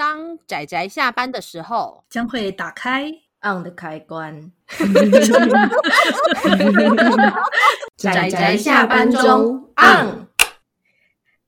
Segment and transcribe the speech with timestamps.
[0.00, 3.12] 当仔仔下班的时候，将会打开
[3.42, 4.50] on 的开关。
[7.98, 10.26] 仔仔下班中 on。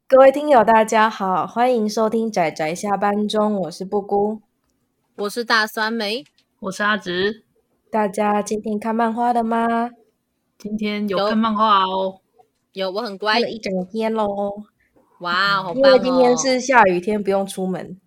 [0.07, 4.43] 各位听友，大家好，欢迎收听仔仔下班中，我是布姑，
[5.17, 6.23] 我是大酸梅，
[6.61, 7.45] 我是阿直。
[7.91, 9.93] 大家今天看漫画了吗？
[10.59, 12.21] 今天有看漫画哦，
[12.75, 14.65] 有，我很乖，了一整天喽。
[15.21, 15.87] 哇，好棒哦！
[15.87, 17.99] 因为今天是下雨天，不用出门。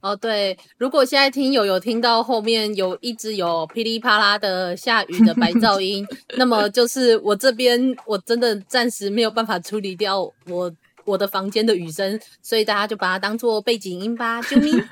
[0.00, 6.06] 哦，对，如果现在听友有听到后面有一直有噼里啪啦的下雨的白噪音，
[6.38, 10.72] 那么就是我这边我真的暂时没有办法处理掉我
[11.04, 14.82] 我的房间的雨声，所以大家就把它当做背景音吧，救命！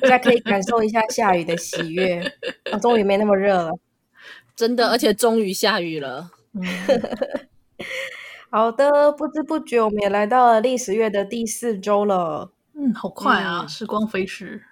[0.00, 2.20] 大家可以感受一下下雨的喜悦，
[2.70, 3.72] 啊，终于没那么热了，
[4.54, 6.30] 真的，而且终于下雨了。
[6.52, 6.62] 嗯，
[8.50, 12.52] 好的，不知不觉我们也来到了历史月的第四周了。
[12.80, 14.62] 嗯，好快啊，嗯、时光飞逝。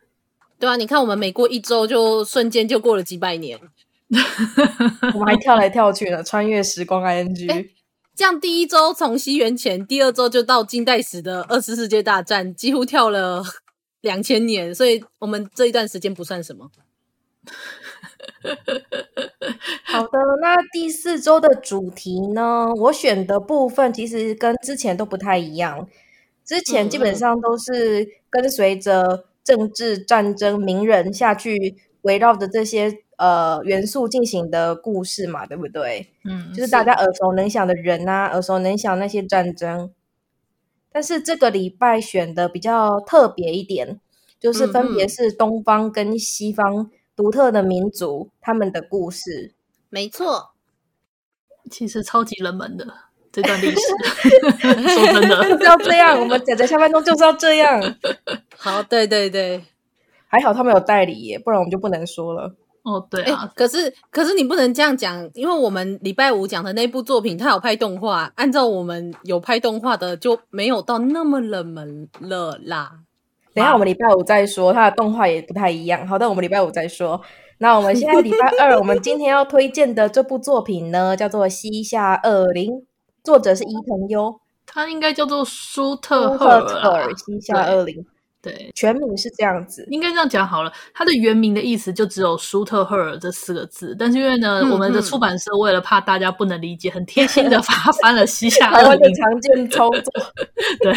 [0.58, 3.60] 对啊，你看我们每过一周，就瞬间就过了几百年。
[5.12, 7.52] 我们还跳来跳去呢，穿越时光 ing。
[7.52, 7.70] 欸，
[8.16, 13.42] 这样第一周从西元前，第二周就到近代史的二次世界大战，几乎跳了
[14.00, 16.70] 两千年，所以我们这一段时间不算什么。
[19.84, 22.66] 好的，那第四周的主题呢？
[22.74, 25.86] 我选的部分其实跟之前都不太一样。
[26.48, 36.10] 之前基本上都是跟随着政治战争、名人下去围绕着这些呃元素进行的故事嘛，对不对？
[36.24, 39.92] 嗯，就是大家耳熟能详的人啊，耳熟能详那些战争。
[40.90, 44.00] 但是这个礼拜选的比较特别一点，
[44.40, 49.52] 就是分别是东方跟西方独特的民族他们的故事。
[49.90, 50.52] 没错，
[51.70, 53.07] 其实超级冷门的。
[53.32, 53.76] 这段历史，
[54.60, 56.18] 说真的就是要这样。
[56.18, 57.80] 我们姐姐下班中就是要这样。
[58.56, 59.62] 好，对对对，
[60.26, 62.54] 还好他们有代理耶，不然我们就不能说了。
[62.82, 63.42] 哦，对啊。
[63.42, 68.32] 欸、可是可是你不能这样讲，因为我们礼拜五讲的那部作品，它有拍动画。
[68.36, 72.92] 按照我们有拍动画的，就没有到那么冷门了啦。
[73.54, 76.06] 等一下我们礼拜五再说，它的动画也不太一样。
[76.06, 77.20] 好的，我们礼拜五再说。
[77.58, 82.70] 那我们现在礼拜二，我们今天要推荐的这部作品呢，叫做《西夏恶灵》。
[83.28, 88.02] 作者是伊藤优，他应该叫做舒特赫尔西夏二零，
[88.40, 90.72] 对，全名是这样子，应该这样讲好了。
[90.94, 100.02] 他的原名的意思就只有舒特赫尔这四个字，但是因为呢，嗯嗯我们的出版社为了怕大家不能理解，很贴心的把它翻了西夏二零，常见操作。
[100.80, 100.92] 对，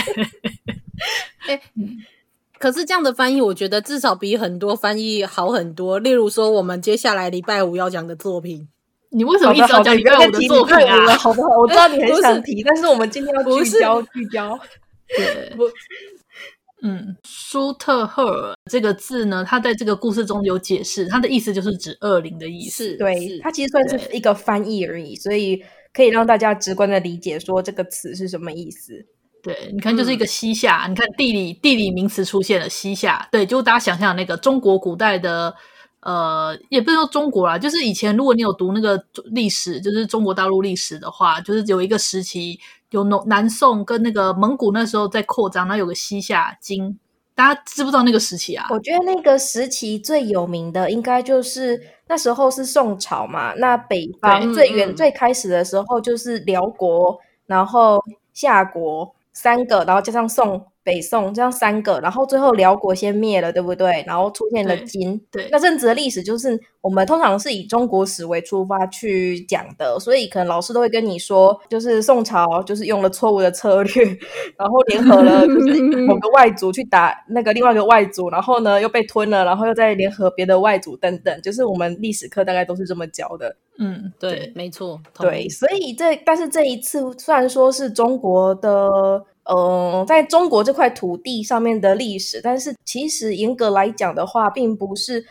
[1.47, 1.61] 欸，
[2.57, 5.99] 可是这样的翻译，我觉得至少比很多翻译好很多。
[5.99, 8.69] 例如说，我们接下来礼拜五要讲的作品。
[9.13, 11.15] 你为什么一直要讲礼拜五的作品啊？
[11.17, 11.49] 好不好？
[11.59, 14.57] 我知道 你很想提，但是我们今天要聚焦聚焦。
[15.09, 15.53] 对，
[16.81, 22.95] 嗯，舒特赫尔这个字呢，它在这个故事中有解释，它的意思就是指恶灵的意思。
[22.95, 25.61] 对，它其实算是一个翻译而已，所以
[25.93, 28.93] 可以让大家直观的理解说这个词是什么意思。
[29.43, 35.53] 对，你看，就是一个西夏，你看地理地理名词出现了西夏，对，就大家想象那个中国古代的。
[36.01, 46.97] 呃，也不是说中国啦，就是以前如果你有读那个历史，就是中国大陆历史的话，就是有一个时期有南南宋跟那个蒙古那时候在扩张，然后有个西夏金，
[47.35, 48.65] 大家知不知道那个时期啊？
[48.71, 60.65] 我觉得那个时期最有名的应该就是那时候是宋朝嘛，那北方最远、嗯、最开始的时候就是辽国，然后夏国三个，然后加上宋。
[60.83, 64.03] 北宋这样三个，然后最后辽国先灭了，对不对？
[64.07, 65.19] 然后出现了金。
[65.31, 74.05] 对，对那阵子的历史就是我们通常是以中国史为出发去讲的，所以可能老师都会跟你说，就是宋朝就是用了错误的策略，
[74.57, 83.55] 然后联合了就是某个外族去打那个另外一个外族，然后呢又被吞了，然后又再联合别的外族等等，就是我们历史课大概都是这么教的。
[83.77, 89.23] 嗯，对，对没错，对，所以这但是这一次虽然说是中国的。
[89.43, 95.25] 嗯，在中国这块土地上面的历史，但是其实严格来讲的话，并不是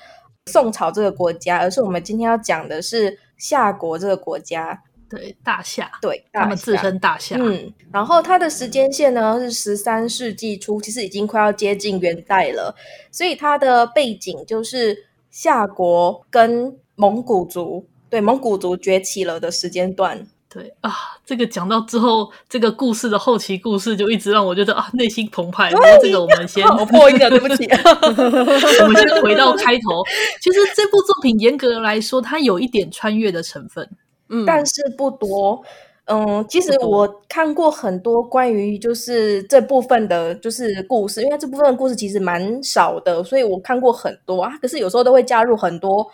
[0.46, 4.82] 宋朝这个国家，而是我们今天要讲的是夏国这个国家。
[5.08, 5.90] 对，大夏。
[6.00, 6.42] 对，大夏。
[6.42, 7.36] 他们自称大夏。
[7.38, 12.74] 嗯，然后它的时间线呢是十三世纪初，其实已经快要接近元代了，
[13.10, 20.26] 所以它的背景就是夏国跟蒙古族，对，蒙古族崛起了的时间段。
[20.52, 20.92] 对啊，
[21.24, 25.70] 这个讲到之后，这个故事的后期故事就一直让我觉得啊，内心澎湃。
[25.70, 27.64] 然后这个我们先我破音了，对不起。
[28.82, 30.02] 我们先回到开头。
[30.40, 33.88] 其实这部作品严格来说，它有一点穿越的成分，
[34.28, 35.62] 嗯，但是不多。
[36.06, 44.50] 嗯，其实我看过很多关于就是这部分的，就是故事，因为这部分的故事其实蛮少的，所以我看过很多啊。
[44.60, 46.04] 可是有时候都会加入很多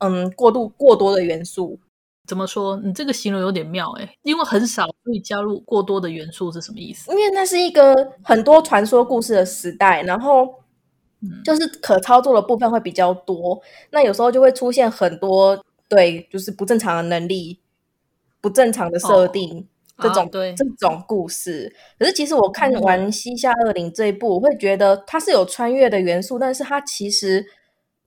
[0.00, 1.78] 嗯过度过多的元素。
[2.26, 2.76] 怎么说？
[2.84, 7.10] 你这个形容有点妙诶，因为很少，会加入过多的元素是什么意思？
[7.10, 10.54] 因为那是一个很多传说故事的时代，然后
[11.44, 17.60] 就是可操作的部分会比较多，那有时候就会出现很多对，就是不正常的能力。
[18.38, 27.44] 不正常的设定，哦、这种、啊、对这种故事，可是其实我看完《西夏恶灵》这一部，嗯、我会觉得它是有穿越的元素，但是它其实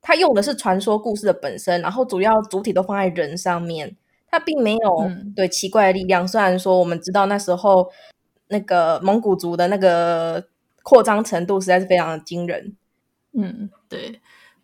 [0.02, 3.94] 它用的是传说故事的本身，然后主要主体都放在人上面，
[4.32, 6.28] 它并没有、嗯、对奇怪的力量。
[6.28, 7.90] 虽然说我们知道那时候
[8.48, 10.48] 那个蒙古族的那个
[10.84, 12.76] 扩张程度实在是非常的惊人，
[13.34, 14.20] 嗯，对。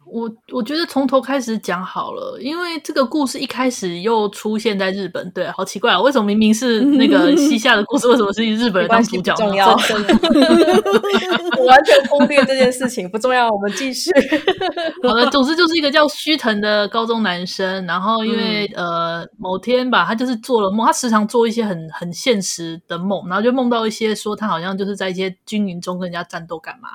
[0.07, 6.02] 我我觉得从头开始讲好了，因为这个故事一开始又出现在日本，对，好奇怪啊！
[6.02, 9.34] 为什么明明是那个 西夏的故事，为什么是以日本人当主角？
[9.36, 9.72] 重要，
[11.57, 13.50] 我完全忽略这件事情，不重要。
[13.50, 14.12] 我们继续。
[15.04, 26.90] 好了，总之就是一个叫须藤的高中男生，然后因为、嗯、呃某天吧，他就是做了梦，他时常做一些很很现实的梦，然后就梦到一些说他好像就是在一些军营中跟人家战斗干嘛。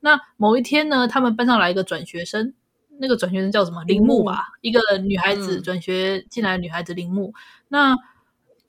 [0.00, 2.52] 那某一天呢，他们班上来一个转学生。
[2.98, 3.82] 那个转学生叫什么？
[3.84, 7.28] 铃木吧，木一个女孩子转学进来的女孩子铃木。
[7.28, 7.34] 嗯、
[7.68, 7.96] 那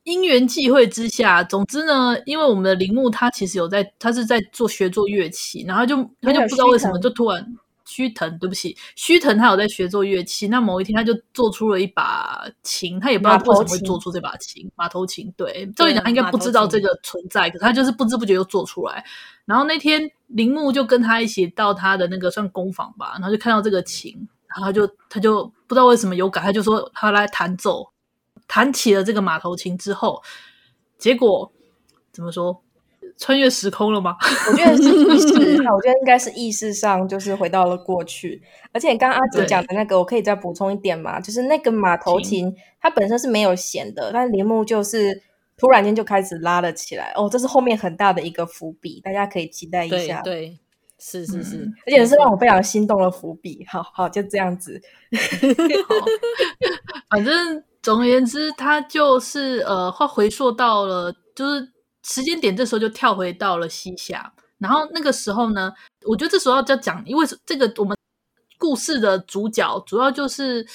[0.04, 7.46] 因缘际会之下，总之呢，因为我们的铃木她其实有在，她是在做学做乐器，然后就她就不知道为什么就突然
[7.88, 10.48] 须藤，对不起，须藤他有在学做乐器。
[10.50, 15.34] 那某一天他就做出了一把琴，他也不知道为什么会做出这把琴，马头琴。
[15.36, 19.04] 对，照理讲他应该不知道这个存在，可是他就是不知不觉又做出来。
[19.45, 20.12] 然后那天。
[20.28, 24.13] 铃木就跟他一起到他的那个算工坊吧，然后就看到这个琴，
[24.48, 27.90] 然后他就他就不知道为什么有感，他就说他来弹奏，
[28.45, 30.22] 弹起了这个马头琴之后，
[30.98, 31.50] 结果
[32.12, 32.62] 怎么说？
[33.18, 34.16] 穿越时空了吗？
[34.50, 35.34] 我觉得是意识，
[35.72, 38.42] 我觉得应该是意识上就是回到了过去。
[38.72, 45.24] 而且刚刚阿吉讲的那个，我可以再补充一点嘛，就是那个马头琴它本身是没有弦的，但铃木就是。
[45.60, 50.22] 突然间就开始拉了起来哦，这是后面很大的一个伏笔，大家可以期待一下。
[50.22, 50.60] 对，对，
[51.00, 53.66] 是是是，嗯、而且是让我非常心动的伏笔。
[53.68, 54.80] 好好，就这样子。
[55.90, 55.96] 好，
[57.10, 61.68] 反正总而言之，它就是呃，会回溯到了，就是
[62.07, 64.33] 时间点，这时候就跳回到了西夏。
[64.57, 65.71] 然后那个时候呢，
[66.06, 67.95] 我觉得这时候要讲，因为这个我们
[68.57, 70.65] 故事的主角主要就是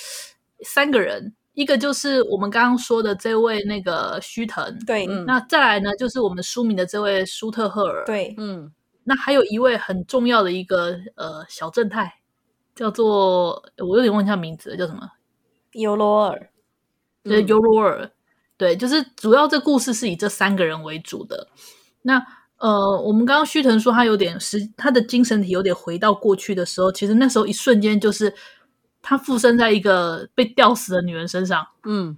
[0.65, 1.35] 三个人。
[1.55, 8.73] 一个就是我们刚刚说的这位那个须藤，对，那再来呢就是我们书名的这位舒特赫尔，对，嗯，
[9.05, 12.21] 那还有一位很重要的一个呃小正太，
[12.75, 15.07] 叫做我有点忘记他名字了，叫什么？
[15.73, 16.51] 尤罗尔，
[17.23, 18.11] 对，尤罗尔，
[18.57, 21.49] 对，就是主要这故事是以这三个人为主的。
[22.03, 22.25] 那
[22.59, 28.35] 呃，我们刚刚须藤说他有点时他的精神体有点回到过去的时候，其实那时候一瞬间就是。
[29.05, 32.17] 他附身在一个被吊死的女人身上，嗯，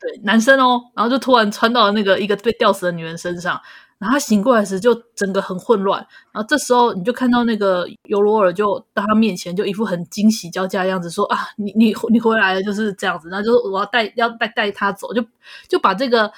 [0.00, 3.62] 对，男生哦，然后就突然穿到了那个一个被吊死的女人身上，
[4.00, 6.00] 然后他醒过来时就整个很混乱，
[6.32, 15.22] 然后这时候你就看到那个尤罗尔就到他面前，就一副很惊喜交加的样子，说啊，你你你回来了，就是这样子，然后就是我要带要带带他走，就
[15.68, 16.32] 就把这个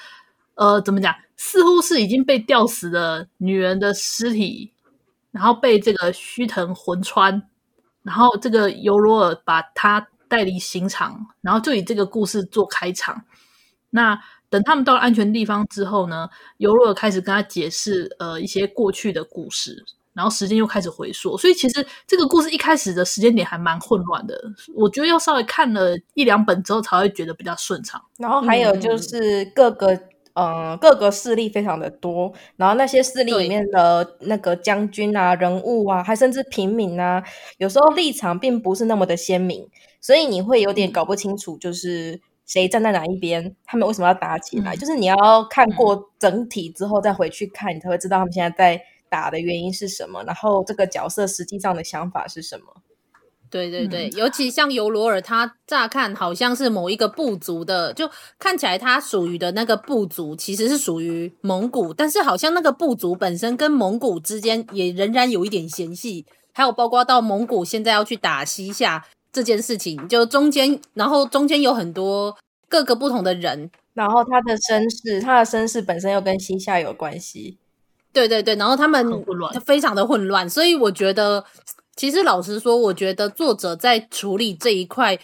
[0.55, 4.73] 呃怎么讲，似乎是已经被吊死的女人的尸体，
[5.31, 7.41] 然后被这个须藤魂穿。
[8.03, 13.23] 然后这个尤罗尔把他带离刑场，然后就以这个故事做开场。
[13.91, 14.19] 那
[14.53, 19.83] 等他们到了安全地方之后呢，尤罗尔开始跟他解释呃一些过去的故事，
[20.13, 21.35] 然后时间又开始回溯。
[21.35, 24.39] 所以其实这个故事一开始的时间点还蛮混乱的，
[24.75, 27.99] 我觉得要稍微看了一两本之后才会觉得比较顺畅。
[28.19, 29.99] 然后还有就是各个。
[30.35, 37.23] 嗯，各个势力非常的多，然后那些势力里面的那个将军啊、人物啊，还甚至平民啊，
[37.59, 39.69] 有时候立场并不是那么的鲜明，
[40.01, 44.75] 所以你会有点搞不清楚，就是谁站在哪一边，他们为什么要打起来？
[44.75, 52.65] 嗯、就是你要看过整体之后再回去看，你才会知道他们现在在打的原因是什么，然后这个角色实际上的想法是什么。
[53.49, 58.09] 对对对，嗯、尤其像尤罗尔，他乍看好像是某一个部族的，就
[58.39, 72.33] 看起来他属于的那个部族其实是属于蒙古，但是好像那个部族本身跟蒙古之间也仍然有一点嫌隙，还有包括到蒙古现在要去打西夏这件事情，就中间，然后中间有很多
[72.69, 77.57] 各个不同的人，然后他的身世，他的身世本身又跟西夏有关系，
[78.13, 79.05] 对对对，然后他们
[79.65, 81.43] 非常的混乱，所以我觉得。
[81.95, 85.15] 其实老实说，我觉得作者在处理这一块，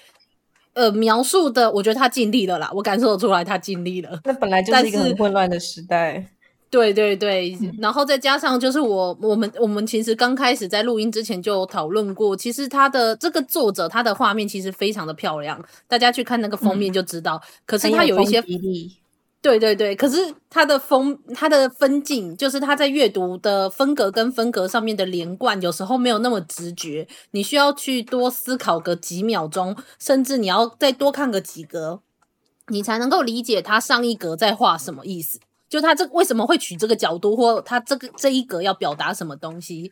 [0.73, 4.19] 呃描述的，我觉得他尽力了啦，我感受得出来他尽力了。
[4.23, 6.29] 那本来就是一个很混乱的时代。
[6.71, 17.41] 对对对，然后再加上就是我我们我们其实刚开始在录音之前就讨论过，其实他的这个作者他的画面其实非常的漂亮，大家去看那个封面就知道。
[17.43, 18.39] 嗯、可是他有一些，
[19.41, 32.01] 对对对，可是他的风他的分镜，就是他在阅读的分格跟分格上面的连贯，有时候没有那么直觉，你需要去多思考个几秒钟，甚至你要再多看个几格，
[32.67, 35.39] 你才能够理解他上一格在画什么意思。
[35.69, 39.91] 就他这为什么会取这个角度，或他这个这一格要表达什么东西？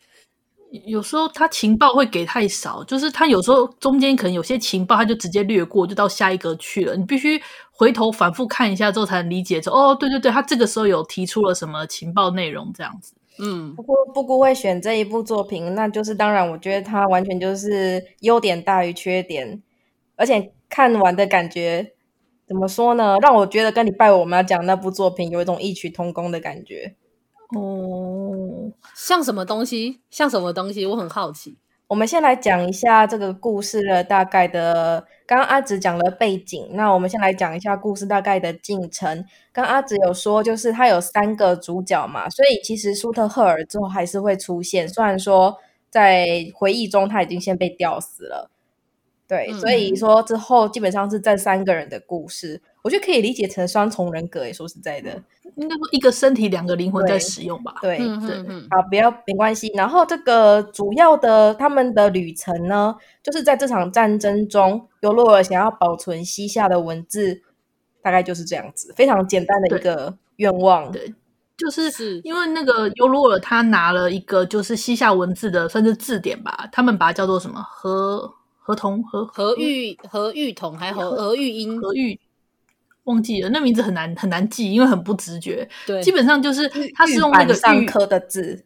[0.85, 6.95] 有时候他情报会给太少，就是他有时候中间可能有些情报他就直接略过，就到下一格去了。
[6.95, 7.41] 你必须
[7.71, 9.61] 回头反复看一下之后才能理解。
[9.61, 13.13] 说哦，对对对，他这个时候有提出了什么情报内容这样子。
[13.39, 19.61] 嗯，不过布谷会选这一部作品，那就是当然，我觉得他完全就是优点大于缺点，
[20.17, 21.93] 而且看完的感觉。
[22.47, 23.17] 怎么说呢？
[23.21, 26.95] 让我觉得跟你拜我们要讲那部作品有一种异曲同工的感觉。
[27.55, 29.99] 哦，像什么东西？
[30.09, 30.85] 像什么东西？
[30.85, 31.57] 我很好奇。
[31.87, 35.05] 我们先来讲一下这个故事的大概的。
[35.25, 39.25] 刚刚阿紫讲了背景，那我们先来讲一下故事大概的进程。
[39.53, 45.57] 刚阿紫有说，就是他有三个主角嘛，所以其实舒特赫尔之后还是会出现，虽然说
[45.89, 48.49] 在回忆中他已经先被吊死了。
[49.27, 54.47] 对，所以说之后基本上是这三个人的故事，嗯、我觉得可以理解成双重人格。
[54.47, 55.21] 也说实在的，
[55.57, 57.75] 应该说一个身体两个灵魂在使用吧。
[57.81, 58.05] 对对，
[58.69, 59.69] 好，不要没关系。
[59.75, 67.41] 然后这个主要的他们的旅程呢，就是在这场战争中，尤洛尔想要保存西夏的文字，
[68.01, 70.89] 大概就是这样子，非常简单的一个愿望。
[70.89, 71.15] 对，对
[71.57, 78.33] 就是因为那个尤洛尔他拿了一个就是西夏文字的算是字典吧，他们把它叫做什么和。
[78.67, 82.19] 合同和和玉和玉筒还和和玉英和玉
[83.05, 85.65] 忘记了，那名字很难很难记，因为很不直觉。
[85.85, 88.61] 对，基本上就是它是用那个玉上刻的字，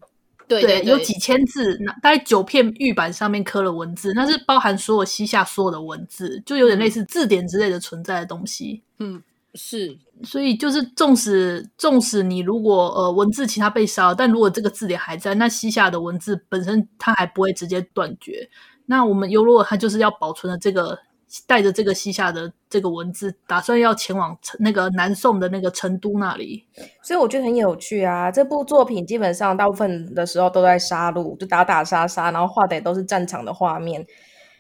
[0.47, 8.81] 对对，有几千字，大概九片玉板上面刻了文字，那是包含所有西夏所有的文字，就有点类似字典之类的存在的东西。
[8.97, 9.21] 嗯，
[9.53, 18.49] 是，所以就是纵使纵使你如果呃文字其他被烧，但如果这个字典还在，那西夏的文字本身它还不会直接断绝。
[18.91, 20.99] 那我们尤洛尔他就是要保存了这个，
[21.47, 26.65] 带着这个西夏的这个文字，打算要前往那个南宋的那个成都那里。
[27.01, 28.29] 所以我觉得很有趣啊！
[28.29, 34.05] 这部作品基本上大部分的时候都在杀戮，就打打杀杀，然后画的也都是战场的画面。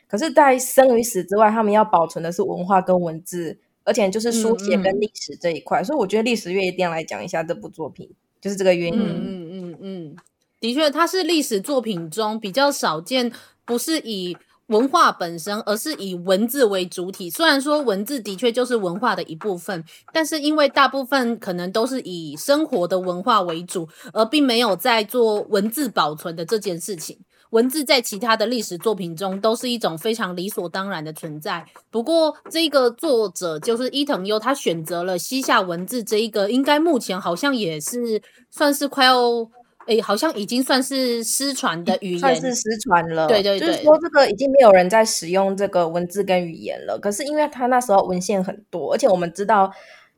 [0.07, 5.81] 可是，在生与死之外，他们要保存的是文化跟文字，而且就是书写跟历史这一块。
[5.81, 8.09] 嗯嗯，所以我觉得历史月一定要来讲一下这部作品，
[8.39, 8.99] 就是这个原因。
[8.99, 10.15] 嗯嗯嗯嗯，
[10.61, 13.29] 的确，它是历史作品中比较少见。
[13.71, 14.35] 不是以
[14.67, 17.29] 文化本身，而是以文字为主体。
[17.29, 27.17] 虽然说文字的确就是文化的一部分，但是因为大部分可能都是以生活的文化为主，而并没有在做文字保存的这件事情。
[27.51, 31.65] 文字在其他的历史作品中都是一种非常理所当然的存在。
[31.89, 39.49] 不过，这个作者就是伊藤优，他选择了西夏文字这一个，应该目前好像也是算是快要。
[39.91, 43.27] 哎，好像已经算是失传的语言，算是失传了。
[43.27, 46.97] 对对对，就是说这个已经没有人在使用这个文字跟语言了。
[46.97, 49.69] 可是因为他那时候文献很多，而且我们知道，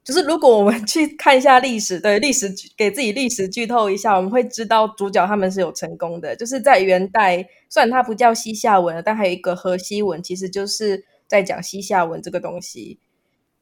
[0.04, 6.36] 就是如果我们去看一下历史，对历史给自己历史剧透一下，我们会知道主角他们是有成功的。
[6.36, 13.00] 就是在元代，虽然它不叫西夏文，但还有一个河西文，其实就是在讲西夏文这个东西。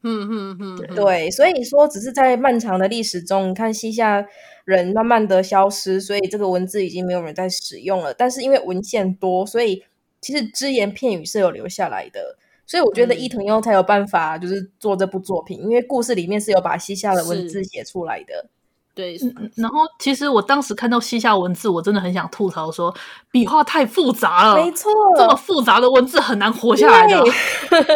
[0.02, 4.26] 嗯嗯嗯，对，所以说只是在漫长的历史中，你看西夏
[4.64, 8.12] 人慢慢的消失，所以这个文字已经没有人在使用了。
[8.12, 9.84] 但是因为文献多，所以
[10.20, 12.36] 其实只言片语是有留下来的。
[12.64, 18.46] 所以我觉得伊藤优才有办法，就是做这部作品，嗯、因为故事里面是有把西夏的文字写出来的。
[18.94, 19.16] 对，
[19.56, 22.94] 然后其实我当时看到西夏文字，我真的很想吐槽说，
[23.30, 24.54] 笔画太复杂了。
[24.56, 27.24] 没错，这么复杂的文字很难活下来的。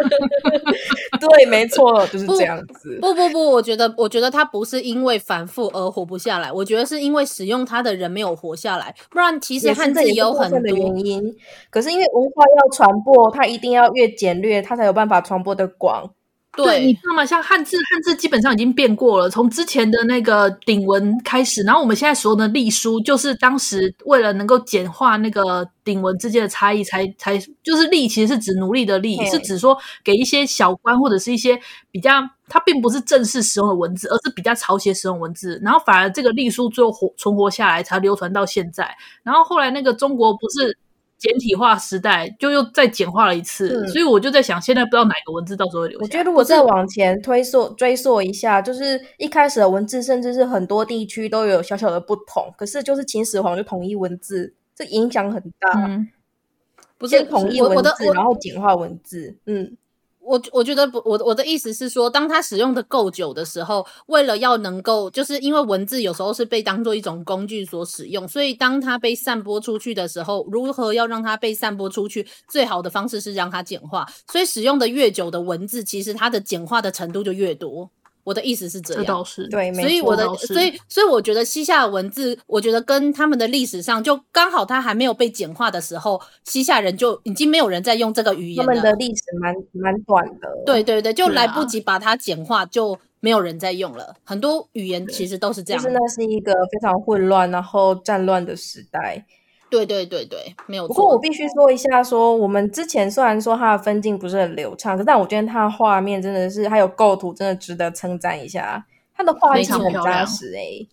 [1.20, 2.98] 对，没错，就是这样子。
[3.00, 8.94] 不不不，不，我觉得，我觉得他不是因为反复而活不下来，我觉得是因为使用它的人没有活下来。
[9.10, 11.22] 不然，其实汉字也有很多的原因。
[11.68, 16.10] 可是因为文化要传播，它一定要越简略，它才有办法传播的广。
[16.56, 17.24] 对，你知道吗？
[17.24, 19.28] 像汉字，汉字基本上已经变过了。
[19.28, 31.60] 从之前的那个鼎文开始，然后我们现在所有的隶书，就是当时为了能够简化那个鼎文之间的差异，才才就是隶，其实是指奴隶的隶，是指说给一些小官或者是一些
[31.90, 32.12] 比较，
[32.48, 35.60] 它并不是正式使用的文字，而是比较抄写使用文字。
[35.62, 38.96] 然后反而这个隶书最后活存活下来，才流传到现在。
[39.22, 40.78] 然后后来那个中国不是。
[41.18, 46.04] 简体化时代，就又再简化了一次，嗯、所以我就在想，现在不知道哪个文字到时候会留下。
[46.04, 55.70] 我觉得如果再往前推溯追溯一下，就是一开始的文字，甚至是很多地区都有小小的不同，可是就是秦始皇就统一文字，这影响很大。
[55.86, 56.08] 嗯，
[56.98, 59.36] 不是统一文字，然后简化文字。
[59.46, 59.76] 嗯。
[60.26, 74.06] 我我觉得不，我我的意思是说，当它使用的够久的时候，为了要能够，就是因为文字有时候是被当做一种工具所使用，所以当它被散播出去的时候，如何要让它被散播出去，最好的方式是让它简化。
[74.30, 77.90] 所以使用的越久的文字，其实它的简化的程度就越多。
[78.26, 88.74] 我的意思是这样，这倒是对，所以我的，所以所以我觉得西夏文字，我觉得跟他们的历史上，就刚好它还没有被简化的时候，西夏人就已经没有人在用这个语言了。
[88.74, 94.06] 他们的历史蛮蛮短的，对对对，就来不及把它简化，就没有人在用了。
[94.06, 99.24] 啊、很多语言其实都是这样，就是那是一个非常混乱，然后战乱的时代。
[99.68, 100.94] 对对对对，没有错。
[100.94, 108.84] 不过我必须说一下说，说我们之前虽然说它的分镜不是很流畅，但我觉得它的画面真的是还有构图，真的值得称赞一下。
[109.16, 110.88] 它的画质很扎实诶、欸，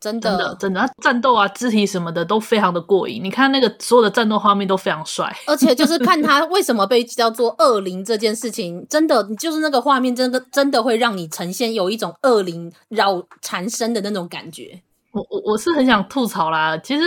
[0.00, 3.22] 真的真的真的，它战斗啊、肢体什么的都非常的过瘾。
[3.22, 14.80] 你看那个所有的战斗画面都非常帅，而且就是看 他为什么被叫做恶灵这件事情，真的就是那个画面，真的真的会让你呈现有一种恶灵扰缠身的那种感觉。
[15.16, 17.04] 我我我是很想吐槽啦，其实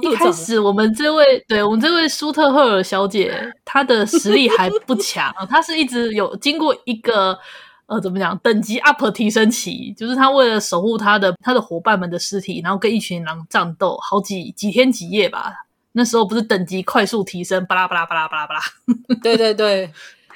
[0.00, 3.32] 一开始我们这位对我们这位舒特赫尔小姐，
[3.64, 7.38] 她的实力还不强，她是一直有经过一个
[7.86, 15.52] 呃怎么讲等级 up 提升期，就是她为了守护她的她的伙伴们的尸体，然后跟一群狼战斗好几几天几夜吧，
[15.92, 18.60] 那时候不是等级快速提升，巴拉巴拉巴拉巴拉巴拉，
[19.22, 19.88] 对对对，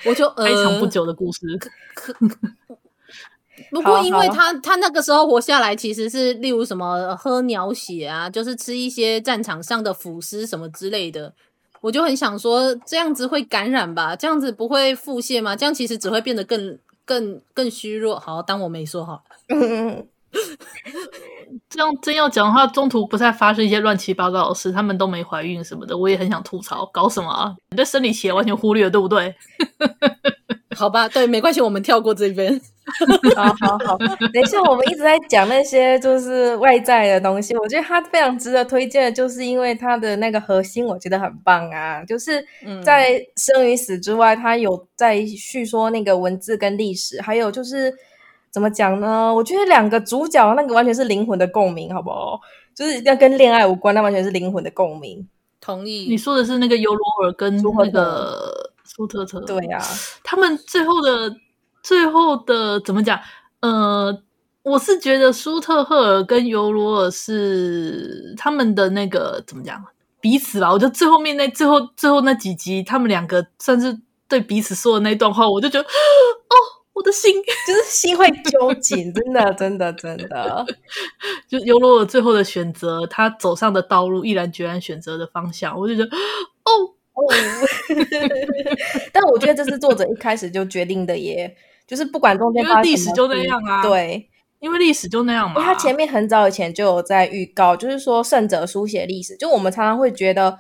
[0.05, 1.41] 我就非常不久的故事。
[2.71, 2.77] 呃
[3.71, 11.33] 不过，因为他他那个时候活下来，其实是例如什么喝鸟血啊，就是吃一些战场上的腐尸什么之类的。
[11.83, 14.17] 我就很想说，这样子会感染吧？
[14.17, 15.55] 这样子不会腹泻吗？
[15.55, 18.19] 这样其实只会变得更更更虚弱。
[18.19, 19.23] 好，当我没说好。
[21.69, 27.55] 这样真要讲的话，中途不再发生一些乱七八糟的事，他们都没怀孕什么的，我也很想吐槽，搞什么啊？
[27.71, 29.35] 你对生理期完全忽略了，对不对？
[30.77, 32.61] 好吧，对，没关系，我们跳过这边。
[33.35, 33.97] 好好好，
[34.33, 42.05] 等一下，我们一直在讲那些就是外在的东西，我觉得它非常值得推荐的，就是因为它的那个核心，我觉得很棒啊。
[42.05, 42.45] 就是
[42.85, 47.93] 在生与死之外，它有在叙说那个文字跟历史，还有就是
[48.57, 49.35] 怎么讲呢？
[49.35, 52.41] 我觉得两个主角那个完全是灵魂的共鸣，好不好？
[52.75, 55.29] 就是要跟恋爱无关，那完全是灵魂的共鸣。
[55.61, 56.07] 同意。
[56.09, 58.73] 你说的是那个尤罗尔跟那个。
[58.83, 59.85] 苏特特，对呀、啊，
[60.25, 61.37] 他们最后的
[61.83, 63.21] 最后的怎么讲？
[63.61, 64.17] 呃，
[64.63, 69.85] 我是觉得舒特赫尔跟尤罗尔是他们的那个怎么讲
[70.19, 70.73] 彼此吧？
[70.73, 76.55] 我觉得最后面那最后最后那几集，他们两个算是对彼此说的那段话，我就觉得哦，
[76.97, 77.31] 我的心
[77.69, 80.65] 就是心会揪紧， 真的，真的，真的。
[81.47, 86.09] 就尤罗尔最后的选择，他走上的道路，毅然决然选择的方向，我就觉得
[86.65, 86.97] 哦。
[87.17, 87.25] 哦，
[89.11, 91.57] 但我觉得这是作者一开始就决定的耶，
[91.87, 93.81] 就是不管中间历史就那样啊。
[93.81, 94.29] 对，
[94.61, 95.55] 因为历史就那样嘛。
[95.59, 99.35] 因为他前面很早以前就有在预告，就是说胜者书写历史。
[99.37, 100.59] 就我们常常会觉得，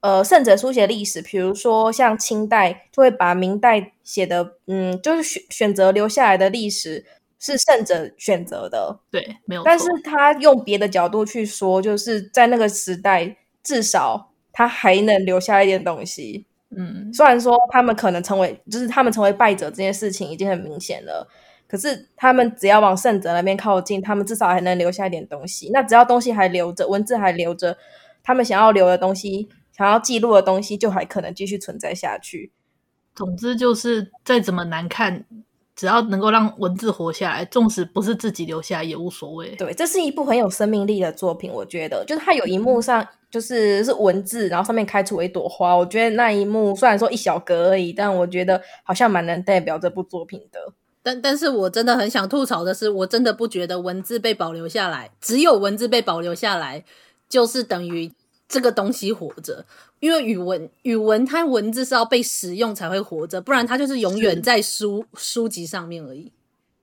[0.00, 7.04] 呃，胜者书写历史，比如说像清代就会把明代写的，嗯，就是选选择留下来的历史
[7.38, 9.00] 是胜者选择的。
[9.10, 9.62] 对，没有。
[9.64, 14.26] 但是他用别的角度去说，就是在那个时代，至少。
[14.50, 16.44] 他还能留下一点东西，
[16.76, 21.28] 嗯，虽然说他们可能成为，就是他们成为败者这件事情已经很明显了，
[21.68, 25.70] 可是他们只要往胜者那边靠近，他们至少还能留下一点东西。
[25.72, 27.78] 那只要东西还留着，文字还留着，
[28.24, 32.52] 他们想要留的东西，想要记录的东西，就还可能继续存在下去。
[33.14, 35.24] 总之就是再怎么难看。
[35.76, 39.54] 只要能够让文字活下来，纵使不是自己留下来也无所谓。
[39.54, 50.72] 对，这是一部很有生命力的作品，我觉得，就是它有一幕上就是是文字，然后上面开出一朵花，我觉得那一幕虽然说一小格而已，但我觉得好像蛮能代表这部作品的。
[51.00, 56.84] 但但是我真的很想吐槽的是，我真的不觉得文字被保留下来，只有文字被保留下来，
[57.28, 58.10] 就是等于
[58.48, 59.64] 这个东西活着。
[60.00, 66.32] 因为语文，语文它文字是要被使用才会活着，不然它就是永远在书书籍上面而已。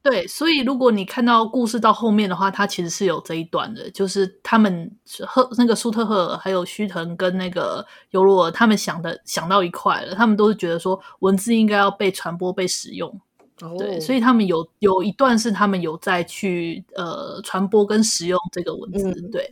[0.03, 4.91] 对，所以如果你看到故事到后面的话，它其实是有这一段的，就是他们
[5.25, 13.09] 赫那个苏特赫尔还有须藤跟那个尤罗尔他们想的想到一块了，他们都是觉得说文字应该要被传播、被使用。
[13.61, 19.49] 哦，对，所以他们有有一段是他们有在去呃传播跟使用这个文字，嗯、对。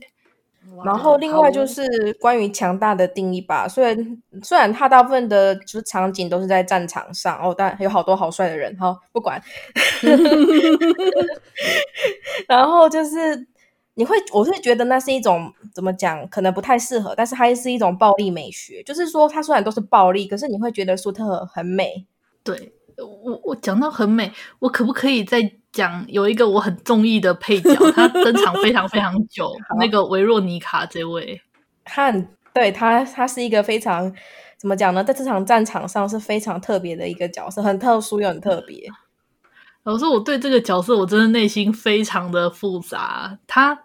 [0.86, 3.68] 然后另外就是关于强大的定义吧。
[3.68, 8.76] 虽然虽然他大部分的就是场景都是在战场上哦，但有好多好帅的人。
[8.78, 9.42] 哈，不管。
[12.48, 13.48] 然后就是
[13.96, 18.82] 你会，我会觉得那是一种怎么讲，可能不太适合，但是它是一种暴力美学。
[18.84, 22.06] 就是说，它虽然都是暴力，可是你会觉得舒特很美。
[22.44, 25.40] 对，我我讲到很美，我可不可以再
[25.74, 31.42] 讲有一个我很中意的配角，他登场非常非常久， 那个维若妮卡这位，
[31.84, 34.14] 他很对他，他是一个非常
[34.58, 35.04] 怎么讲呢？
[35.04, 38.88] 在这场战场上是非常特别的一个角色，很特殊又很特别。
[39.84, 43.40] 老实说，我对这个角色我真的内心非常的复杂。
[43.48, 43.78] 他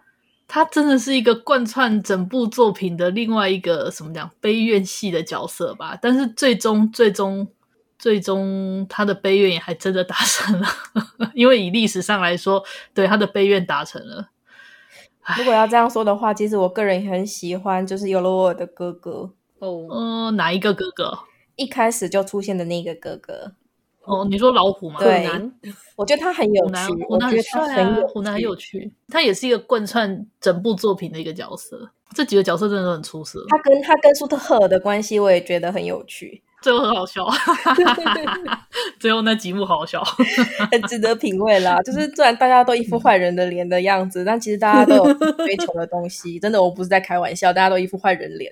[0.47, 5.97] 他真的是一个贯穿整部作品的另外一个什么讲悲怨系的角色吧？
[5.99, 7.47] 但是最终最终。
[7.99, 10.67] 最终，他的悲愿也还真的达成了，
[11.35, 14.29] 因为以历史上来说，对他的悲愿达成了。
[15.37, 21.19] 如果要这样说的话，其实我个人也很喜欢，就是尤罗尔的哥哥哦，呃，哪一个哥哥？
[21.55, 23.51] 一开始就出现的那个哥哥。
[24.05, 24.99] 哦，你说老虎吗？
[24.99, 25.29] 对，
[25.95, 28.91] 我觉得他很有趣，我觉得他很有，虎男很有趣。
[29.09, 31.91] 他也是一个贯穿整部作品的一个角色。
[32.15, 33.45] 这几个角色真的都很出色。
[33.49, 36.41] 他跟他跟苏特赫尔的关系，我也觉得很有趣。
[36.61, 37.25] 最后很好笑，
[38.99, 40.03] 最后那几幕好好笑，
[40.71, 41.81] 很值得品味啦。
[41.81, 46.37] 就是虽然大家都一副坏人的脸的样子，嗯、但其实大家都有追求的东西。
[46.39, 48.51] 真的，我不是在开玩笑，大家都一副坏人脸，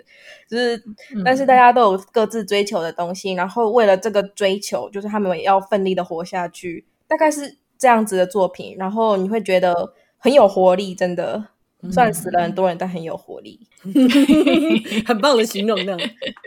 [0.50, 0.78] 就是，
[1.13, 3.34] 嗯、但是大家都有各自追求的东西。
[3.34, 8.76] 然后为了这个追求，就是他们也要奋力的活下去，大概是这样子的作品。
[8.78, 11.48] 然后你会觉得很有活力，真的。
[11.92, 13.60] 虽然死了很多人，但很有活力，
[15.06, 15.96] 很棒的形容呢。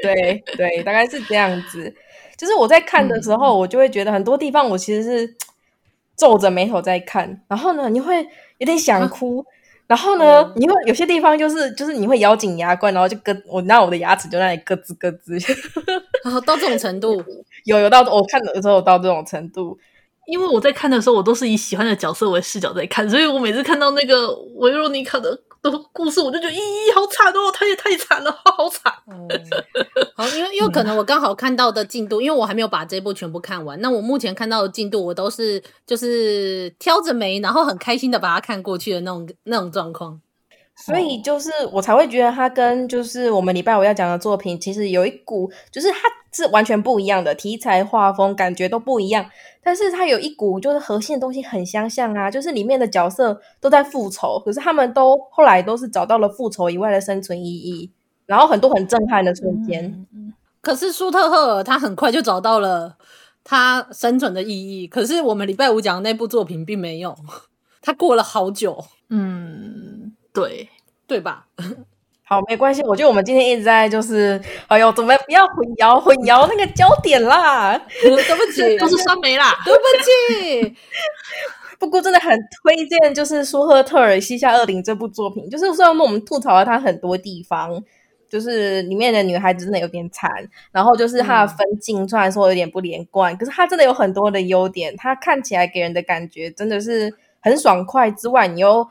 [0.03, 1.95] 对对，大概是这样子。
[2.37, 5.35] 就是我在看的时候，我就会觉得很多地方我其实是
[6.17, 8.27] 皱着眉头在看，然后呢，你会
[8.59, 9.45] 有点想哭，
[9.87, 15.57] 然后呢，你会有些地方就是就是你会咬紧牙关，然后就咯，我那我的牙齿就那里咯吱咯吱。
[16.25, 17.23] 然 后到这种程度，
[17.65, 19.79] 有有到我看的时候到这种程度。
[20.31, 26.59] 因为我在看的时候，我都是以喜欢的角色为视角在看，所以我每次看到那个维罗妮卡的的故事，我就觉得咦，
[26.95, 28.93] 好惨哦，他也太惨了， 好惨。
[29.09, 29.29] 嗯、
[30.15, 40.21] 好，因为因为可能我刚好看到的进度，因为我还没有把这部全部看完，那我目前看到的进度，我都是就是挑着眉，然后很开心的把它看过去的那种那种状况。
[40.87, 45.99] 所以就是我才会觉得他跟就是我们礼拜五要讲的作品，其实有一股就是它
[46.33, 49.25] 是完全不一样的题材、画风，感觉都不一样。
[49.63, 57.91] 但是它有一股就是核心的东西很相像啊，就是里面的角色都在复仇，可是他们都后来都是找到了复仇以外的生存意义，
[58.27, 60.07] 然后很多很震撼的瞬间。
[60.15, 62.97] 嗯，可是舒特赫尔他很快就找到了
[63.45, 64.49] 他生存的意
[64.83, 67.15] 义，可是我们礼拜五讲的那部作品并没有，
[67.83, 68.85] 他过了好久。
[69.09, 70.15] 嗯。
[70.33, 70.69] 对
[71.09, 71.49] 对吧？
[72.33, 72.81] 好，没关系。
[72.83, 77.77] 我觉得我们今天一直在就是，哎呦，怎么不要混淆混淆那个焦点啦？
[78.01, 79.53] 对不起， 都是酸梅啦。
[79.67, 80.77] 对不起。
[81.77, 82.31] 不过真的很
[82.63, 85.51] 推荐，就是舒赫特尔西夏恶灵这部作品。
[85.51, 87.83] 就是虽然我们吐槽了它很多地方，
[88.29, 90.31] 就是里面的女孩子真的有点惨，
[90.71, 94.95] 然后就是它的分镜虽然说有点不连贯，嗯、可是它真的有很多的优点。
[94.97, 98.87] 它看起来给人的感觉真的是很爽快，之外你又。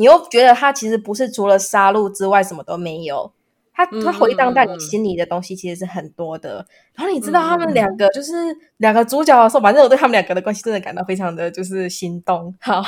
[0.00, 3.30] 你又觉得他其实不是除了杀戮之外什么都没有，
[3.74, 6.60] 他他回荡在你心里的东西其实是很多的。
[6.60, 8.32] 嗯、然后你知道他们两个就是
[8.78, 12.54] 两个主角的时候，反正我对他们两个的关系真的感到非常的就是心动。
[12.62, 12.82] 好，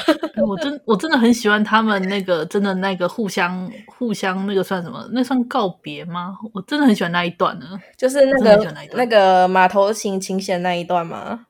[0.46, 5.06] 我真我真的很喜欢他们那个真的那个互相互相那个算什么？
[5.12, 6.34] 那算告别吗？
[6.54, 11.44] 我真的很喜欢那一段呢，就是那个那，那个马头琴琴弦那一段吗？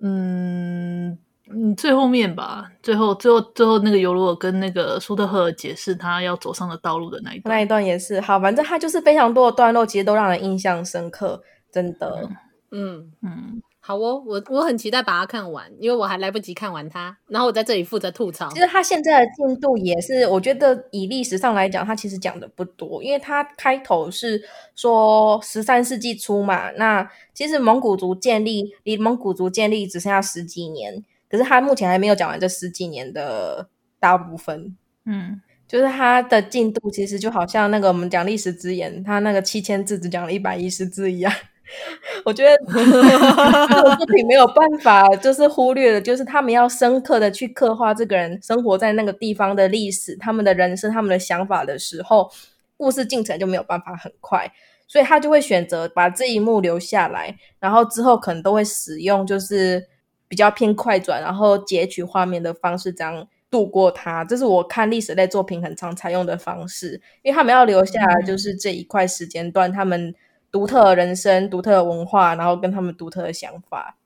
[0.00, 1.16] 嗯。
[1.50, 12.28] 嗯，最后面吧，最后最后最后那个尤罗尔跟那个苏特赫尔解释他要走上的道路的那一段，那一段也是好，反正他就是非常多的段落，其实都让人印象深刻，真的。
[12.70, 18.48] 嗯嗯，好哦，我我很期待把它看完，因为我还来不及看完它，然后我在这里负责吐槽。
[18.48, 24.42] 其实他现在的进度也是，我觉得以历史上来讲，他其实讲的不多，因为他开头是
[24.74, 31.04] 说十三世纪初嘛，那其实蒙古族建立离蒙古族建立只剩下十几年。
[31.34, 33.68] 可是他目前还没有讲完这十几年的
[33.98, 41.32] 大部分，嗯，就是他的进度其实就好像那个我们讲历史之言，他那个七千字只讲了一百一十字一样。
[42.24, 52.30] 我觉得这个作品没有办法就是忽略的，就是他们要深刻的去刻画这个人生活在那个地方的历史、他们的人生、他们的想法的时候，
[52.76, 54.48] 故事进程就没有办法很快，
[54.86, 59.88] 所以他就会选择把这一幕留下来，然后之后可能都会使用就是。
[60.34, 64.24] 比较偏快转，然后截取画面的方式，这样度过它。
[64.24, 70.12] 这是我看历史类作品很常采用的方式，因为他们要留下来就是这一块时间段，他们
[70.50, 73.96] 独特的人生、独特的文化，然后跟他们独特的想法。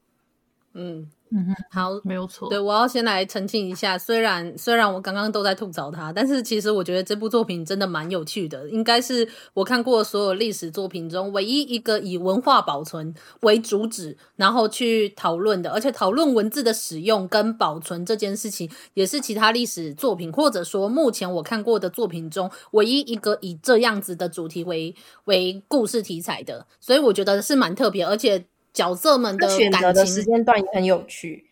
[0.78, 1.10] 嗯。
[1.30, 2.48] 嗯哼，好，没有错。
[2.48, 24.94] 对，我要先来澄清一下，虽然虽然我刚刚都在吐槽他，但是其实我觉得这部作品真的蛮有趣的，应该是我看过所有历史作品中唯一一个以文化保存为主旨，然后去讨论的，而且讨论文字的使用跟保存这件事情，也是其他历史作品或者说目前我看过的作品中唯一一个以这样子的主题为
[25.26, 28.46] 为故事题材的，所以我觉得是蛮特别，而且。
[28.78, 31.46] 角色们的选择的时间段也很有趣，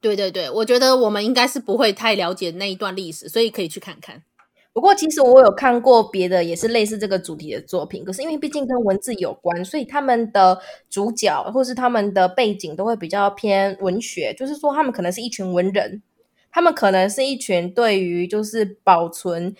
[0.00, 4.24] 对对对，我觉得我们应该是不会太了解那一段历史，所以可以去看看。
[4.72, 16.02] 不过，其实我有看过别的也是类似这个主题的作品，可是因为毕竟跟文字有关，所以他们的主角或是他们的背景都会比较偏文学，就是说他们可能是一群文人，
[16.50, 19.54] 他们可能是一群对于就是保存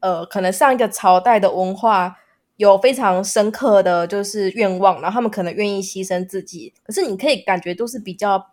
[0.00, 2.16] 呃可能上一个朝代的文化。
[2.56, 8.50] 有非常深刻的就是愿望，然后他们可能愿意牺牲自己，可是你可以感觉都是比较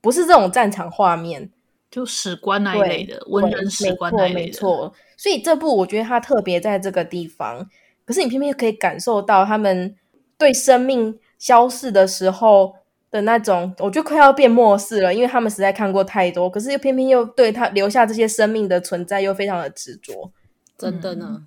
[0.00, 1.48] 不是这种战场画面，
[1.88, 4.94] 就史官那一类的文人史官那一类的，没错，没错。
[5.16, 7.68] 所以这部我觉得它特别在这个地方，
[8.04, 9.94] 可是你偏偏可以感受到他们
[10.36, 12.74] 对生命消逝的时候
[13.10, 20.32] 的那种，我觉得快要变末世了，因为他们实在看过太多，可是又偏偏又对他留下这些生命的存在又非常的执着，
[20.76, 21.26] 真的呢。
[21.30, 21.46] 嗯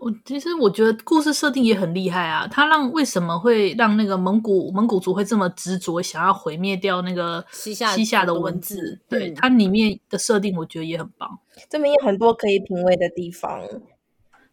[0.00, 2.46] 我其实我觉得故事设定也很厉害啊！
[2.46, 8.76] 他让为什么会让那个蒙古蒙古族会这么执着，想要毁灭掉那个西夏西夏的文字？
[8.76, 11.38] 文字对，它里面的设定，我觉得也很棒。
[11.68, 13.60] 这边有很多可以品味的地方。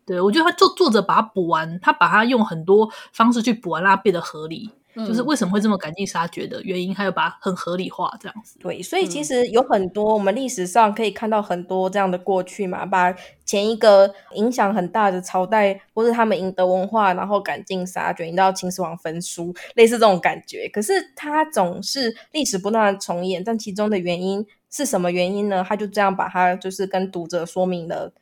[0.05, 4.69] 对，我觉得他作作者把它补完，他把它用很多方式去补完，让它变得合理。
[4.95, 8.57] 就是为什么会这么赶尽杀绝的原因，还有把它很合理化这样子。
[8.59, 20.69] 对，所以其实有很多我们历史上可以看到很多这样的过去嘛，把前一个影响很大的朝代或是他们赢得文化，然后赶尽杀绝，引到秦始皇焚书，类似这种感觉。
[20.71, 25.65] 可是他总是历史不断的重演，但其中的原因是什么原因呢？
[25.67, 28.13] 他就这样把它就是跟读者说明了，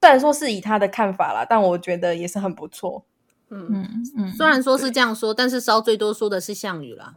[0.00, 3.04] 虽然说是以他的看法啦，但我觉得也是很不错。
[3.52, 7.14] 嗯嗯嗯，虽然说是这样说，但是烧最多说的是项羽啦。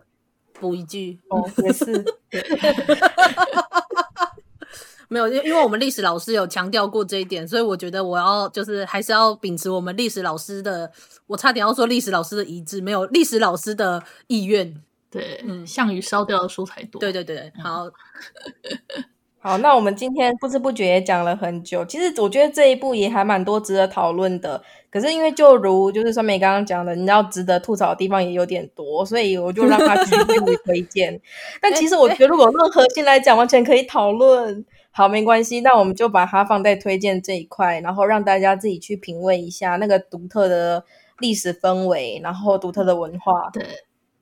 [0.60, 2.06] 补一句哦，也是，
[5.10, 10.90] 没有，因因为我们历史老师有强调过这一点，所以我觉得我要就是还是要秉持我们历史老师的，
[11.28, 14.82] 我差点要说历史老师的遗志，没有历史老师的意愿。
[15.12, 17.00] 对，嗯，项羽烧掉的书才多。
[17.00, 17.90] 对对对，好。
[19.46, 21.86] 好，那我们今天不知不觉也讲了很久。
[21.86, 24.60] 其实我觉得这一部也还蛮多值得讨论的。
[24.90, 31.22] 可是因为就如就是酸梅刚刚讲的，你知道值得吐槽的地方也有点多，所以我就让他继续推荐。
[31.62, 34.66] 但其实我觉得如果论核心来讲，完全可以讨论。
[34.90, 40.84] 好，没关系，那我们就把它放在推荐这一块，然后让大家自己去品味一下那个独特的
[41.20, 43.48] 历史氛围，然后独特的文化。
[43.54, 43.64] 对。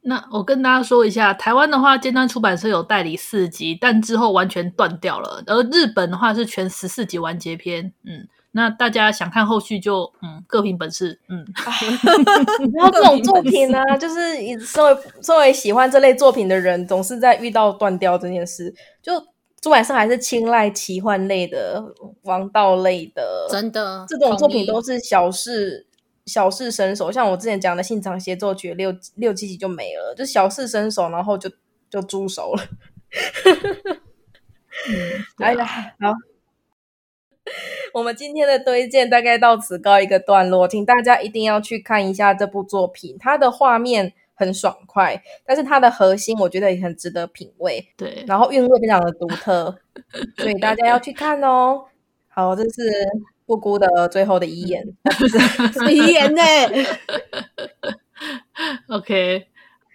[0.05, 5.41] 那我跟大家说一下，台湾的话，尖端出版社有代理四集，但之后完全断掉了。
[5.47, 7.93] 而日本的话是全十四集完结篇。
[8.03, 11.19] 嗯，那大家想看后续就嗯各凭本事。
[11.29, 11.45] 嗯，
[12.75, 19.13] 然后这种作品呢，就是身为身为喜欢这类作品的人，总是在遇到断掉这件事，就
[19.61, 21.81] 出版社还是青睐奇幻类的、
[22.23, 25.87] 王道类的，真的这种作品都是小事。
[26.25, 31.51] 小事伸手，像我之前讲的《信长协奏曲》六六七集就没了，就小事伸手，然后就
[31.89, 32.63] 就猪手了。
[34.89, 36.13] 嗯，哎呀，好，
[37.93, 43.17] 我们今天的推荐大概到此告一个段落，请大家一定要去看一下这部作品。
[43.19, 47.85] 它的画面很爽快，但是它的核心我觉得也很值得品味。
[47.97, 49.77] 对，然后韵味非常的独特，
[50.37, 51.83] 所以大家要去看哦。
[52.29, 52.81] 好，这是。
[53.45, 54.85] 布谷的最后的遗言，
[55.89, 56.41] 遗言呢？
[58.89, 59.47] OK，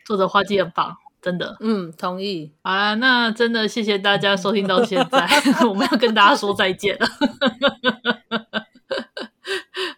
[0.05, 1.57] 作者画技很棒，真的。
[1.61, 2.53] 嗯，同意。
[2.63, 5.27] 好啦，那真的谢谢大家收听到现在，
[5.69, 7.07] 我们要跟大家说再见了。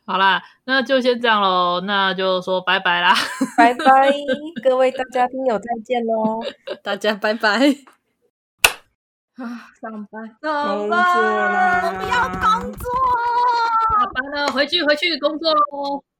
[0.04, 3.14] 好啦，那就先这样喽，那就说拜拜啦，
[3.56, 4.12] 拜拜，
[4.62, 6.40] 各位大家听友再见喽，
[6.82, 7.99] 大家拜拜。
[9.42, 12.84] 啊，上班，上班，我不要工作。
[13.90, 16.04] 下班了，回去回去工作喽。